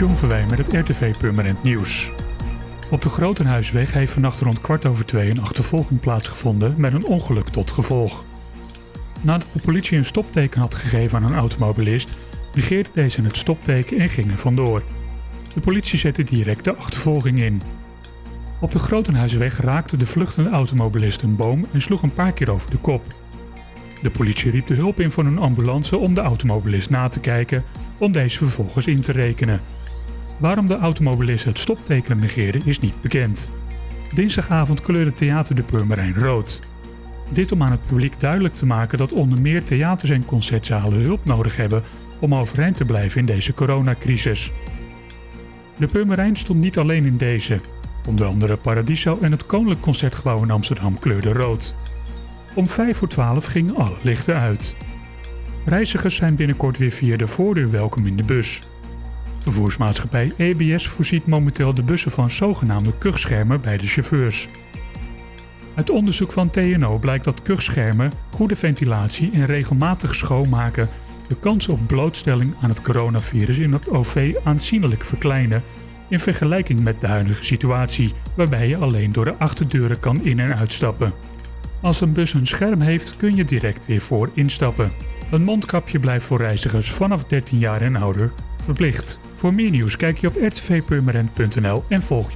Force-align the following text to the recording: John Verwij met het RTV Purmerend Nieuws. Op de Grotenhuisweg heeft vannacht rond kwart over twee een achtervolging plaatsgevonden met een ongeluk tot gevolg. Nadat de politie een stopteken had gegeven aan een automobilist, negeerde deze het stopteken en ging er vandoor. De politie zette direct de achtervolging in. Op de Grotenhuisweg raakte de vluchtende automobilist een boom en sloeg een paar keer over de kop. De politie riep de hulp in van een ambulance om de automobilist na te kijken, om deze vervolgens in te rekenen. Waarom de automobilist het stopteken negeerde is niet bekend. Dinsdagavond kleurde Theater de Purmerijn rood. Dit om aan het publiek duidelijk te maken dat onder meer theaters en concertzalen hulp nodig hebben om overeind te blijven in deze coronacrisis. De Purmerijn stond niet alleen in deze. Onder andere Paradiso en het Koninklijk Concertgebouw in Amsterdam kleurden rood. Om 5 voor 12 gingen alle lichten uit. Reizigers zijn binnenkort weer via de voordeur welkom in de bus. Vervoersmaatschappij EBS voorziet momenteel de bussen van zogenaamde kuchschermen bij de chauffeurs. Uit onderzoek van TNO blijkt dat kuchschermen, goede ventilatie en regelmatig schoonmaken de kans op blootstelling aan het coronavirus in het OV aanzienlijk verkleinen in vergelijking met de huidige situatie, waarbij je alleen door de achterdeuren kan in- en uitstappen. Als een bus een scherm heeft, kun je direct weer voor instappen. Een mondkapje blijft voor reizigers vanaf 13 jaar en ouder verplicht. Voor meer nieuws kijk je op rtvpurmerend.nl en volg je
John 0.00 0.14
Verwij 0.14 0.46
met 0.46 0.58
het 0.58 0.72
RTV 0.72 1.16
Purmerend 1.16 1.62
Nieuws. 1.62 2.12
Op 2.90 3.02
de 3.02 3.08
Grotenhuisweg 3.08 3.92
heeft 3.92 4.12
vannacht 4.12 4.40
rond 4.40 4.60
kwart 4.60 4.86
over 4.86 5.06
twee 5.06 5.30
een 5.30 5.40
achtervolging 5.40 6.00
plaatsgevonden 6.00 6.74
met 6.76 6.92
een 6.92 7.04
ongeluk 7.04 7.48
tot 7.48 7.70
gevolg. 7.70 8.24
Nadat 9.20 9.52
de 9.52 9.60
politie 9.64 9.98
een 9.98 10.04
stopteken 10.04 10.60
had 10.60 10.74
gegeven 10.74 11.18
aan 11.18 11.30
een 11.30 11.38
automobilist, 11.38 12.10
negeerde 12.54 12.88
deze 12.94 13.22
het 13.22 13.36
stopteken 13.36 13.98
en 13.98 14.10
ging 14.10 14.30
er 14.30 14.38
vandoor. 14.38 14.82
De 15.54 15.60
politie 15.60 15.98
zette 15.98 16.22
direct 16.22 16.64
de 16.64 16.74
achtervolging 16.74 17.40
in. 17.40 17.62
Op 18.60 18.72
de 18.72 18.78
Grotenhuisweg 18.78 19.58
raakte 19.58 19.96
de 19.96 20.06
vluchtende 20.06 20.50
automobilist 20.50 21.22
een 21.22 21.36
boom 21.36 21.66
en 21.72 21.82
sloeg 21.82 22.02
een 22.02 22.12
paar 22.12 22.32
keer 22.32 22.50
over 22.50 22.70
de 22.70 22.78
kop. 22.78 23.02
De 24.02 24.10
politie 24.10 24.50
riep 24.50 24.66
de 24.66 24.74
hulp 24.74 25.00
in 25.00 25.12
van 25.12 25.26
een 25.26 25.38
ambulance 25.38 25.96
om 25.96 26.14
de 26.14 26.20
automobilist 26.20 26.90
na 26.90 27.08
te 27.08 27.20
kijken, 27.20 27.64
om 27.98 28.12
deze 28.12 28.38
vervolgens 28.38 28.86
in 28.86 29.00
te 29.00 29.12
rekenen. 29.12 29.60
Waarom 30.40 30.66
de 30.66 30.78
automobilist 30.78 31.44
het 31.44 31.58
stopteken 31.58 32.18
negeerde 32.18 32.60
is 32.64 32.78
niet 32.78 33.00
bekend. 33.02 33.50
Dinsdagavond 34.14 34.80
kleurde 34.80 35.12
Theater 35.12 35.54
de 35.54 35.62
Purmerijn 35.62 36.14
rood. 36.14 36.60
Dit 37.28 37.52
om 37.52 37.62
aan 37.62 37.70
het 37.70 37.86
publiek 37.86 38.20
duidelijk 38.20 38.54
te 38.54 38.66
maken 38.66 38.98
dat 38.98 39.12
onder 39.12 39.40
meer 39.40 39.64
theaters 39.64 40.10
en 40.10 40.24
concertzalen 40.24 41.00
hulp 41.00 41.24
nodig 41.24 41.56
hebben 41.56 41.82
om 42.18 42.34
overeind 42.34 42.76
te 42.76 42.84
blijven 42.84 43.20
in 43.20 43.26
deze 43.26 43.54
coronacrisis. 43.54 44.52
De 45.76 45.86
Purmerijn 45.86 46.36
stond 46.36 46.60
niet 46.60 46.78
alleen 46.78 47.04
in 47.04 47.16
deze. 47.16 47.60
Onder 48.06 48.26
andere 48.26 48.56
Paradiso 48.56 49.18
en 49.20 49.30
het 49.30 49.46
Koninklijk 49.46 49.80
Concertgebouw 49.80 50.42
in 50.42 50.50
Amsterdam 50.50 50.98
kleurden 50.98 51.32
rood. 51.32 51.74
Om 52.54 52.68
5 52.68 52.96
voor 52.96 53.08
12 53.08 53.44
gingen 53.44 53.76
alle 53.76 53.96
lichten 54.02 54.40
uit. 54.40 54.76
Reizigers 55.64 56.16
zijn 56.16 56.34
binnenkort 56.34 56.78
weer 56.78 56.92
via 56.92 57.16
de 57.16 57.28
voordeur 57.28 57.70
welkom 57.70 58.06
in 58.06 58.16
de 58.16 58.24
bus. 58.24 58.60
Vervoersmaatschappij 59.40 60.32
EBS 60.36 60.88
voorziet 60.88 61.26
momenteel 61.26 61.74
de 61.74 61.82
bussen 61.82 62.10
van 62.10 62.30
zogenaamde 62.30 62.92
kuchschermen 62.98 63.60
bij 63.60 63.76
de 63.76 63.86
chauffeurs. 63.86 64.48
Uit 65.74 65.90
onderzoek 65.90 66.32
van 66.32 66.50
TNO 66.50 66.98
blijkt 66.98 67.24
dat 67.24 67.42
kuchschermen, 67.42 68.12
goede 68.30 68.56
ventilatie 68.56 69.30
en 69.32 69.46
regelmatig 69.46 70.14
schoonmaken 70.14 70.88
de 71.28 71.36
kans 71.36 71.68
op 71.68 71.86
blootstelling 71.86 72.54
aan 72.62 72.68
het 72.68 72.82
coronavirus 72.82 73.58
in 73.58 73.72
het 73.72 73.90
OV 73.90 74.34
aanzienlijk 74.44 75.04
verkleinen 75.04 75.62
in 76.08 76.20
vergelijking 76.20 76.80
met 76.80 77.00
de 77.00 77.06
huidige 77.06 77.44
situatie, 77.44 78.12
waarbij 78.34 78.68
je 78.68 78.76
alleen 78.76 79.12
door 79.12 79.24
de 79.24 79.36
achterdeuren 79.36 80.00
kan 80.00 80.24
in- 80.24 80.40
en 80.40 80.58
uitstappen. 80.58 81.12
Als 81.80 82.00
een 82.00 82.12
bus 82.12 82.32
een 82.34 82.46
scherm 82.46 82.80
heeft, 82.80 83.16
kun 83.16 83.36
je 83.36 83.44
direct 83.44 83.86
weer 83.86 84.00
voor 84.00 84.30
instappen. 84.34 84.92
Een 85.30 85.42
mondkapje 85.42 85.98
blijft 85.98 86.26
voor 86.26 86.38
reizigers 86.38 86.90
vanaf 86.90 87.24
13 87.24 87.58
jaar 87.58 87.80
en 87.80 87.96
ouder 87.96 88.32
verplicht. 88.62 89.18
Voor 89.34 89.54
meer 89.54 89.70
nieuws 89.70 89.96
kijk 89.96 90.18
je 90.18 90.26
op 90.26 90.36
rtvpurmerend.nl 90.36 91.82
en 91.88 92.02
volg 92.02 92.24
je 92.24 92.28